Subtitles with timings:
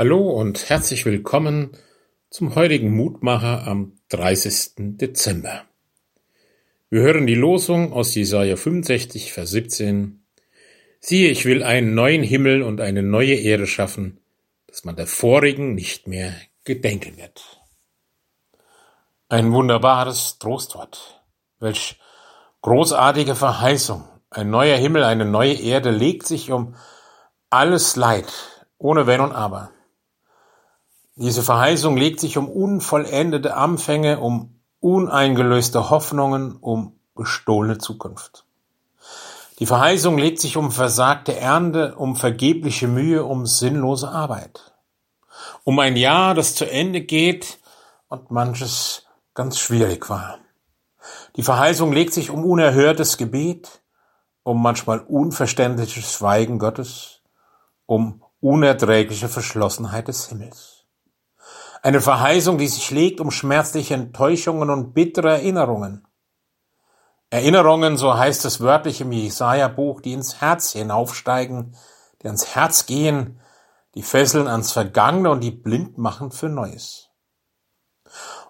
[0.00, 1.72] Hallo und herzlich willkommen
[2.30, 4.96] zum heutigen Mutmacher am 30.
[4.96, 5.64] Dezember.
[6.88, 10.24] Wir hören die Losung aus Jesaja 65, Vers 17.
[11.00, 14.20] Siehe, ich will einen neuen Himmel und eine neue Erde schaffen,
[14.68, 17.60] dass man der vorigen nicht mehr gedenken wird.
[19.28, 21.24] Ein wunderbares Trostwort.
[21.58, 21.98] Welch
[22.62, 24.04] großartige Verheißung.
[24.30, 26.76] Ein neuer Himmel, eine neue Erde legt sich um
[27.50, 28.32] alles Leid,
[28.78, 29.72] ohne Wenn und Aber.
[31.20, 38.44] Diese Verheißung legt sich um unvollendete Anfänge, um uneingelöste Hoffnungen, um gestohlene Zukunft.
[39.58, 44.72] Die Verheißung legt sich um versagte Ernte, um vergebliche Mühe, um sinnlose Arbeit.
[45.64, 47.58] Um ein Jahr, das zu Ende geht
[48.06, 49.04] und manches
[49.34, 50.38] ganz schwierig war.
[51.34, 53.82] Die Verheißung legt sich um unerhörtes Gebet,
[54.44, 57.22] um manchmal unverständliches Schweigen Gottes,
[57.86, 60.77] um unerträgliche Verschlossenheit des Himmels.
[61.82, 66.06] Eine Verheißung, die sich legt um schmerzliche Enttäuschungen und bittere Erinnerungen.
[67.30, 71.76] Erinnerungen, so heißt es wörtlich im Jesaja-Buch, die ins Herz hinaufsteigen,
[72.22, 73.40] die ans Herz gehen,
[73.94, 77.10] die fesseln ans Vergangene und die blind machen für Neues.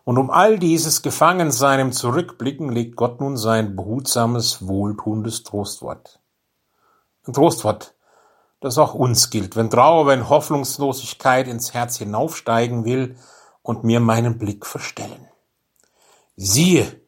[0.05, 6.21] Und um all dieses Gefangensein im Zurückblicken legt Gott nun sein behutsames, wohltuendes Trostwort.
[7.27, 7.95] Ein Trostwort,
[8.61, 13.17] das auch uns gilt, wenn Trauer, wenn Hoffnungslosigkeit ins Herz hinaufsteigen will
[13.63, 15.29] und mir meinen Blick verstellen.
[16.37, 17.01] Siehe,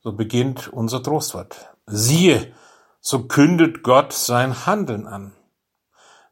[0.00, 1.70] so beginnt unser Trostwort.
[1.86, 2.52] Siehe,
[3.00, 5.34] so kündet Gott sein Handeln an.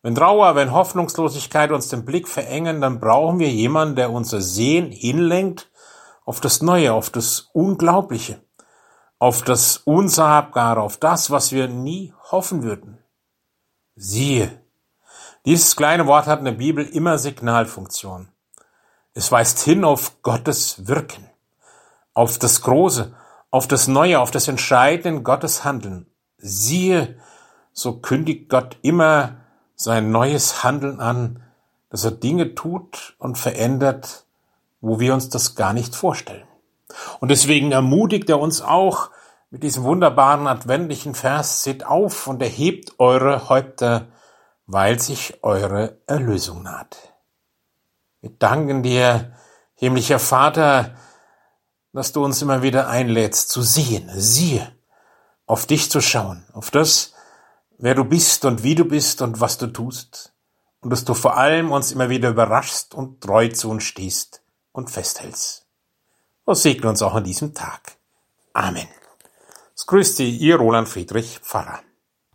[0.02, 4.90] Wenn Trauer, wenn Hoffnungslosigkeit uns den Blick verengen, dann brauchen wir jemanden, der unser Sehen
[4.92, 5.70] hinlenkt
[6.24, 8.40] auf das Neue, auf das Unglaubliche,
[9.18, 12.98] auf das Unsagbare, auf das, was wir nie hoffen würden.
[13.98, 14.60] Siehe.
[15.46, 18.28] Dieses kleine Wort hat in der Bibel immer Signalfunktion.
[19.14, 21.30] Es weist hin auf Gottes Wirken,
[22.12, 23.14] auf das Große,
[23.50, 26.10] auf das Neue, auf das Entscheidende in Gottes Handeln.
[26.36, 27.18] Siehe,
[27.72, 29.36] so kündigt Gott immer
[29.76, 31.42] sein neues Handeln an,
[31.88, 34.26] dass er Dinge tut und verändert,
[34.82, 36.46] wo wir uns das gar nicht vorstellen.
[37.20, 39.10] Und deswegen ermutigt er uns auch,
[39.56, 44.08] mit diesem wunderbaren adventlichen Vers, seht auf und erhebt eure Häupter,
[44.66, 47.14] weil sich eure Erlösung naht.
[48.20, 49.32] Wir danken dir,
[49.74, 50.94] himmlischer Vater,
[51.94, 54.76] dass du uns immer wieder einlädst zu sehen, siehe,
[55.46, 57.14] auf dich zu schauen, auf das,
[57.78, 60.34] wer du bist und wie du bist und was du tust,
[60.80, 64.42] und dass du vor allem uns immer wieder überraschst und treu zu uns stehst
[64.72, 65.64] und festhältst.
[66.44, 67.96] Und segne uns auch an diesem Tag.
[68.52, 68.88] Amen.
[69.78, 71.80] Es grüßt Sie, Ihr Roland Friedrich Pfarrer.